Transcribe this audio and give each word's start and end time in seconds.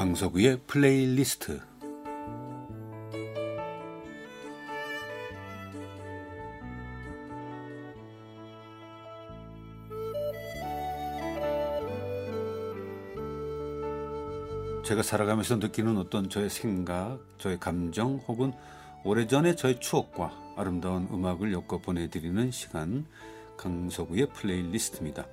강석우의 0.00 0.60
플레이리스트 0.66 1.60
제가 14.86 15.02
살아가면서 15.02 15.56
느끼는 15.56 15.98
어떤 15.98 16.30
저의 16.30 16.48
생각, 16.48 17.18
저의 17.36 17.60
감정 17.60 18.16
혹은 18.26 18.54
오래전의 19.04 19.58
저의 19.58 19.80
추억과 19.80 20.32
아름다운 20.56 21.08
음악을 21.12 21.52
엮어 21.52 21.76
보내드리는 21.82 22.50
시간 22.50 23.04
강석우의 23.58 24.30
플레이리스트입니다. 24.30 25.26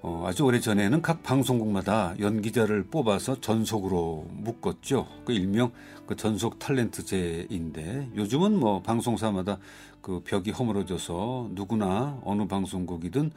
어, 0.00 0.24
아주 0.26 0.44
오래 0.44 0.60
전에는 0.60 1.02
각 1.02 1.24
방송국마다 1.24 2.14
연기자를 2.20 2.84
뽑아서 2.84 3.40
전속으로 3.40 4.28
묶었죠. 4.30 5.08
그 5.24 5.32
일명 5.32 5.72
그 6.06 6.14
전속 6.14 6.60
탤런트제인데 6.60 8.14
요즘은 8.16 8.58
뭐 8.58 8.80
방송사마다 8.80 9.58
그 10.00 10.20
벽이 10.24 10.50
허물어져서 10.50 11.50
누구나 11.52 12.20
어느 12.24 12.46
방송국이든 12.46 13.32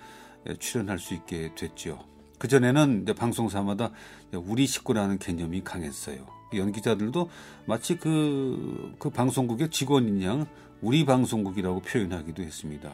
출연할 0.60 1.00
수 1.00 1.16
있게 1.16 1.52
됐죠. 1.56 2.00
그 2.38 2.48
전에는 2.48 3.06
방송사마다 3.18 3.92
우리 4.34 4.68
식구라는 4.68 5.18
개념이 5.18 5.64
강했어요. 5.64 6.26
연기자들도 6.54 7.30
마치 7.66 7.98
그, 7.98 8.94
그 9.00 9.10
방송국의 9.10 9.70
직원인 9.70 10.22
양 10.24 10.46
우리 10.82 11.06
방송국이라고 11.06 11.82
표현하기도 11.82 12.44
했습니다. 12.44 12.92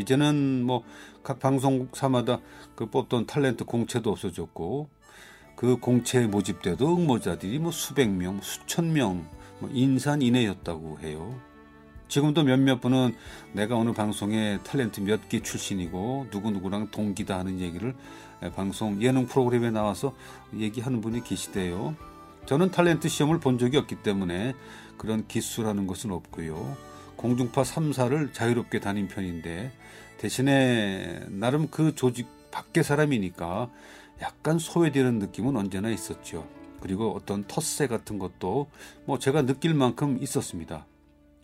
이제는 0.00 0.64
뭐 0.64 0.82
각 1.22 1.38
방송사마다 1.38 2.40
그 2.74 2.86
뽑던 2.86 3.26
탤런트 3.26 3.66
공채도 3.66 4.10
없어졌고 4.10 4.88
그 5.54 5.76
공채 5.76 6.26
모집 6.26 6.62
때도 6.62 6.96
응모자들이 6.96 7.58
뭐 7.58 7.70
수백 7.70 8.08
명, 8.08 8.40
수천 8.40 8.92
명, 8.92 9.26
뭐 9.58 9.68
인산인해였다고 9.72 11.00
해요. 11.00 11.38
지금도 12.08 12.42
몇몇 12.42 12.80
분은 12.80 13.14
내가 13.52 13.76
오늘 13.76 13.92
방송에 13.92 14.58
탤런트 14.64 15.00
몇개 15.02 15.42
출신이고 15.42 16.28
누구누구랑 16.32 16.90
동기다 16.90 17.38
하는 17.38 17.60
얘기를 17.60 17.94
방송 18.56 19.00
예능 19.02 19.26
프로그램에 19.26 19.70
나와서 19.70 20.16
얘기하는 20.56 21.02
분이 21.02 21.22
계시대요. 21.22 21.94
저는 22.46 22.70
탤런트 22.70 23.08
시험을 23.08 23.38
본 23.38 23.58
적이 23.58 23.76
없기 23.76 23.96
때문에 23.96 24.54
그런 24.96 25.26
기수라는 25.28 25.86
것은 25.86 26.10
없고요. 26.10 26.89
공중파 27.20 27.64
3사를 27.64 28.32
자유롭게 28.32 28.80
다닌 28.80 29.06
편인데 29.06 29.70
대신에 30.16 31.20
나름 31.28 31.68
그 31.68 31.94
조직 31.94 32.26
밖의 32.50 32.82
사람이니까 32.82 33.70
약간 34.22 34.58
소외되는 34.58 35.18
느낌은 35.18 35.54
언제나 35.54 35.90
있었죠. 35.90 36.48
그리고 36.80 37.14
어떤 37.14 37.44
텃세 37.44 37.88
같은 37.88 38.18
것도 38.18 38.70
뭐 39.04 39.18
제가 39.18 39.42
느낄 39.42 39.74
만큼 39.74 40.16
있었습니다. 40.22 40.86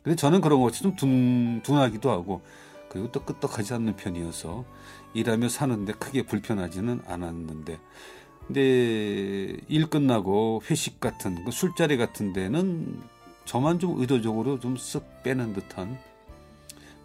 근데 0.02 0.16
저는 0.16 0.40
그런 0.40 0.62
것이 0.62 0.82
좀 0.82 0.96
둔, 0.96 1.60
둔하기도 1.62 2.10
하고 2.10 2.40
그리고 2.88 3.12
또 3.12 3.22
끄떡하지 3.22 3.74
않는 3.74 3.96
편이어서 3.96 4.64
일하며 5.12 5.50
사는데 5.50 5.92
크게 5.92 6.22
불편하지는 6.22 7.02
않았는데 7.06 7.78
근데 8.46 9.56
일 9.68 9.90
끝나고 9.90 10.62
회식 10.70 11.00
같은 11.00 11.44
그 11.44 11.50
술자리 11.50 11.98
같은 11.98 12.32
데는 12.32 13.02
저만 13.46 13.78
좀 13.78 13.98
의도적으로 14.00 14.60
좀 14.60 14.74
쓱 14.74 15.22
빼는 15.22 15.54
듯한 15.54 15.98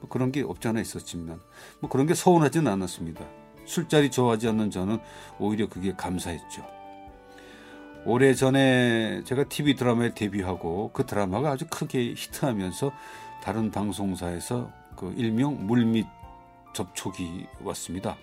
뭐 0.02 0.10
그런 0.10 0.32
게 0.32 0.42
없지 0.42 0.68
않아 0.68 0.82
있었지만 0.82 1.40
뭐 1.80 1.90
그런 1.90 2.08
게 2.08 2.14
서운하지는 2.14 2.70
않았습니다. 2.70 3.26
술자리 3.66 4.12
좋아하지 4.12 4.50
않는 4.50 4.72
저는 4.72 5.00
오히려 5.40 5.70
그게 5.70 5.94
감사했죠. 5.96 6.66
오래 8.04 8.34
전에 8.34 9.24
제가 9.24 9.44
TV 9.44 9.76
드라마에 9.76 10.16
데뷔하고 10.16 10.92
그 10.92 11.06
드라마가 11.06 11.52
아주 11.52 11.68
크게 11.70 12.16
히트하면서 12.18 12.92
다른 13.44 13.70
방송사에서 13.70 14.72
그 14.96 15.14
일명 15.16 15.68
물밑 15.68 16.08
접촉이 16.74 17.46
왔습니다. 17.62 18.18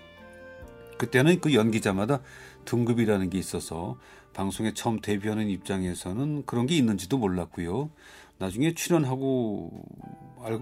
그때는 0.98 1.40
그 1.40 1.54
연기자마다 1.54 2.20
등급이라는 2.64 3.30
게 3.30 3.38
있어서 3.38 3.98
방송에 4.34 4.74
처음 4.74 5.00
데뷔하는 5.00 5.48
입장에서는 5.48 6.44
그런 6.44 6.66
게 6.66 6.76
있는지도 6.76 7.18
몰랐고요. 7.18 7.90
나중에 8.38 8.74
출연하고 8.74 9.84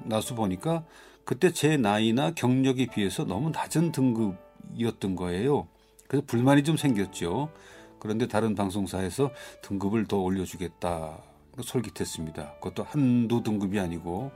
나서 0.04 0.34
보니까 0.34 0.84
그때 1.24 1.52
제 1.52 1.76
나이나 1.76 2.32
경력에 2.32 2.86
비해서 2.86 3.24
너무 3.24 3.50
낮은 3.50 3.92
등급이었던 3.92 5.16
거예요. 5.16 5.66
그래서 6.06 6.24
불만이 6.26 6.62
좀 6.62 6.76
생겼죠. 6.76 7.50
그런데 7.98 8.28
다른 8.28 8.54
방송사에서 8.54 9.30
등급을 9.62 10.06
더 10.06 10.18
올려주겠다 10.18 11.18
솔깃했습니다. 11.60 12.54
그것도 12.60 12.84
한두 12.84 13.42
등급이 13.42 13.80
아니고 13.80 14.30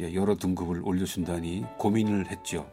예, 0.00 0.14
여러 0.14 0.34
등급을 0.34 0.82
올려준다니 0.84 1.64
고민을 1.78 2.30
했죠. 2.30 2.68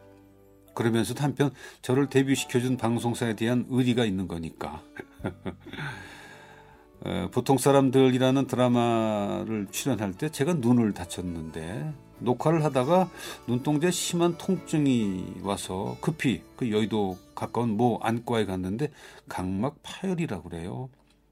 그러면서도 0.79 1.21
한편 1.21 1.51
저를 1.81 2.07
데뷔시켜준 2.07 2.77
방송사에 2.77 3.35
대한 3.35 3.65
의리가 3.69 4.05
있는 4.05 4.29
거니까. 4.29 4.81
어, 7.03 7.27
보통 7.33 7.57
사람들이라는 7.57 8.47
드라마를 8.47 9.67
출연할 9.71 10.13
때 10.13 10.29
제가 10.29 10.53
눈을 10.53 10.93
다쳤는데 10.93 11.93
녹화를 12.19 12.63
하다가 12.63 13.09
눈동자에 13.47 13.91
심한 13.91 14.37
통증이 14.37 15.41
와서 15.41 15.97
급히 15.99 16.43
그 16.55 16.71
여의도 16.71 17.17
가까운 17.35 17.75
모 17.75 17.99
안과에 18.01 18.45
갔는데 18.45 18.89
각막 19.27 19.79
파열이라고 19.83 20.49
그래요. 20.49 20.87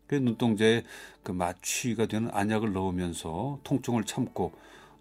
그 0.08 0.16
눈동자에 0.16 0.84
그 1.24 1.32
마취가 1.32 2.08
되는 2.08 2.30
안약을 2.34 2.74
넣으면서 2.74 3.60
통증을 3.64 4.04
참고 4.04 4.52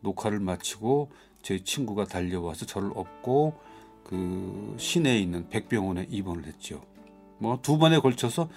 녹화를 0.02 0.38
마치고 0.38 1.10
제 1.42 1.64
친구가 1.64 2.04
달려와서 2.04 2.66
저를 2.66 2.92
업고 2.94 3.66
그 4.06 4.76
시내에 4.78 5.18
있는 5.18 5.48
백병원에 5.48 6.06
입원을 6.08 6.44
했죠. 6.46 6.80
뭐 7.38 7.60
두 7.60 7.76
번에 7.76 7.98
걸쳐서 7.98 8.48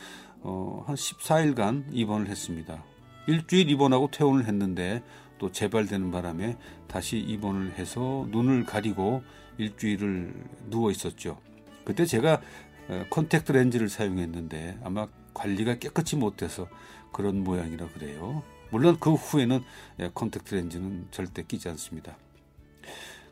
어, 0.42 0.84
한 0.86 0.96
14일간 0.96 1.86
입원을 1.92 2.28
했습니다. 2.28 2.84
일주일 3.28 3.68
입원하고 3.70 4.12
퇴원을 4.12 4.46
했는데 4.46 5.02
또 5.40 5.52
재발되는 5.52 6.12
바람에 6.12 6.56
다시 6.88 7.18
입원을 7.18 7.80
해서 7.80 8.28
눈을 8.30 8.66
가리고 8.66 9.24
일주일을 9.58 10.34
누워 10.70 10.92
있었죠. 10.92 11.40
그때 11.84 12.06
제가 12.06 12.42
어, 12.88 13.06
컨택트 13.10 13.52
렌즈를 13.52 13.90
사용했는데 13.90 14.78
아마 14.84 15.08
관리가 15.34 15.80
깨끗이 15.80 16.16
못돼서 16.16 16.68
그런 17.12 17.44
모양이라 17.44 17.88
그래요. 17.90 18.44
물론 18.70 18.98
그 19.00 19.16
후에는 19.16 19.64
예, 20.00 20.12
컨택트 20.14 20.54
렌즈는 20.54 21.08
절대 21.10 21.42
끼지 21.42 21.70
않습니다. 21.70 22.16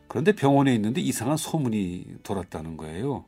그런데 0.08 0.32
병원에 0.32 0.74
있는데 0.74 1.00
이상한 1.00 1.36
소문이 1.36 2.16
돌았다는 2.22 2.76
거예요. 2.76 3.24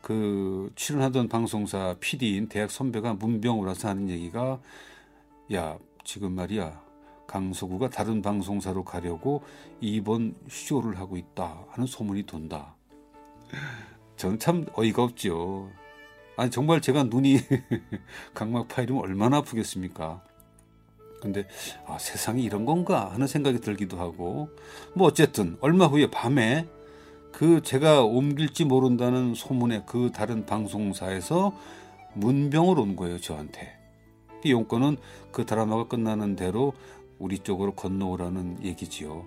그 0.00 0.72
출연하던 0.74 1.28
방송사 1.28 1.94
PD인 2.00 2.48
대학 2.48 2.70
선배가 2.70 3.14
문병을 3.14 3.66
와서 3.66 3.88
하는 3.88 4.08
얘기가 4.08 4.60
야 5.54 5.78
지금 6.04 6.32
말이야 6.32 6.82
강석우가 7.26 7.90
다른 7.90 8.20
방송사로 8.20 8.84
가려고 8.84 9.42
입원 9.80 10.34
쇼를 10.48 10.98
하고 10.98 11.16
있다 11.16 11.64
하는 11.70 11.86
소문이 11.86 12.24
돈다. 12.24 12.74
저는 14.16 14.38
참 14.38 14.66
어이가 14.74 15.02
없죠. 15.02 15.70
아니 16.36 16.50
정말 16.50 16.80
제가 16.80 17.04
눈이 17.04 17.38
각막 18.34 18.68
파이면 18.68 18.98
얼마나 18.98 19.38
아프겠습니까? 19.38 20.22
근데 21.22 21.46
아, 21.86 21.98
세상이 21.98 22.42
이런 22.42 22.64
건가? 22.64 23.10
하는 23.12 23.28
생각이 23.28 23.60
들기도 23.60 23.98
하고. 24.00 24.48
뭐 24.94 25.06
어쨌든 25.06 25.56
얼마 25.60 25.86
후에 25.86 26.10
밤에 26.10 26.66
그 27.30 27.62
제가 27.62 28.02
옮길지 28.02 28.64
모른다는 28.64 29.34
소문에 29.34 29.84
그 29.86 30.10
다른 30.12 30.44
방송사에서 30.44 31.56
문병을 32.14 32.78
온 32.78 32.96
거예요 32.96 33.20
저한테. 33.20 33.78
이 34.44 34.50
용건은 34.50 34.96
그 35.30 35.46
드라마가 35.46 35.86
끝나는 35.86 36.34
대로 36.34 36.74
우리 37.20 37.38
쪽으로 37.38 37.72
건너오라는 37.74 38.64
얘기지요. 38.64 39.24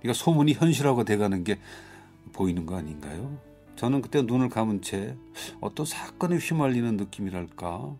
그러니까 0.00 0.24
소문이 0.24 0.54
현실화가 0.54 1.04
돼가는 1.04 1.44
게 1.44 1.58
보이는 2.32 2.64
거 2.64 2.76
아닌가요? 2.76 3.38
저는 3.76 4.00
그때 4.00 4.22
눈을 4.22 4.48
감은 4.48 4.80
채 4.80 5.14
어떤 5.60 5.84
사건에 5.84 6.36
휘말리는 6.36 6.96
느낌이랄까 6.96 7.94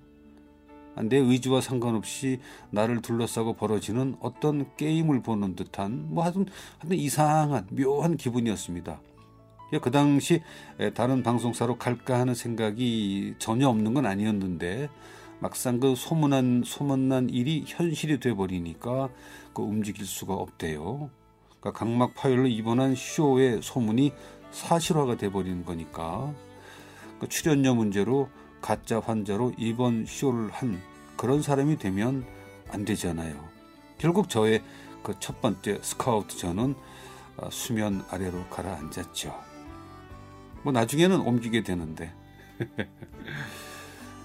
내 1.02 1.16
의지와 1.16 1.60
상관없이 1.60 2.40
나를 2.70 3.02
둘러싸고 3.02 3.54
벌어지는 3.54 4.16
어떤 4.20 4.74
게임을 4.76 5.22
보는 5.22 5.56
듯한 5.56 6.06
뭐 6.14 6.24
하여튼, 6.24 6.46
하여튼 6.78 6.96
이상한 6.96 7.66
묘한 7.70 8.16
기분이었습니다. 8.16 9.00
그 9.82 9.90
당시 9.90 10.40
다른 10.94 11.24
방송사로 11.24 11.78
갈까 11.78 12.20
하는 12.20 12.34
생각이 12.34 13.34
전혀 13.38 13.68
없는 13.68 13.94
건 13.94 14.06
아니었는데 14.06 14.88
막상 15.40 15.80
그 15.80 15.96
소문난 15.96 16.62
소문난 16.64 17.28
일이 17.28 17.64
현실이 17.66 18.20
돼 18.20 18.34
버리니까 18.34 19.08
그 19.52 19.62
움직일 19.62 20.06
수가 20.06 20.34
없대요. 20.34 21.10
그러니까 21.58 21.72
각막 21.72 22.14
파열로 22.14 22.46
입원한 22.46 22.94
쇼의 22.94 23.62
소문이 23.62 24.12
사실화가 24.52 25.16
돼 25.16 25.32
버리는 25.32 25.64
거니까 25.64 26.32
그 27.18 27.28
출연료 27.28 27.74
문제로 27.74 28.28
가짜 28.64 28.98
환자로 28.98 29.52
입원 29.58 30.06
쇼를 30.06 30.50
한 30.50 30.80
그런 31.18 31.42
사람이 31.42 31.76
되면 31.76 32.24
안 32.70 32.86
되잖아요. 32.86 33.46
결국 33.98 34.30
저의 34.30 34.62
그 35.02 35.12
첫 35.20 35.42
번째 35.42 35.80
스카우트 35.82 36.38
저는 36.38 36.74
어, 37.36 37.50
수면 37.50 38.02
아래로 38.08 38.46
가라앉았죠. 38.48 39.38
뭐 40.62 40.72
나중에는 40.72 41.20
옮기게 41.20 41.62
되는데. 41.62 42.10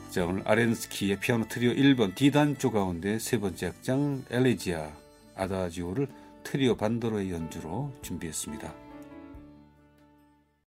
자 0.10 0.26
오늘 0.26 0.48
아렌스키의 0.48 1.20
피아노 1.20 1.46
트리오 1.50 1.74
1번 1.74 2.16
D단조 2.16 2.72
가운데 2.72 3.20
세 3.20 3.42
번째 3.42 3.68
악장 3.68 4.24
엘레지아 4.30 4.90
아다지오를 5.36 6.08
트리오 6.46 6.78
반도로의 6.78 7.30
연주로 7.34 7.92
준비했습니다. 8.04 8.89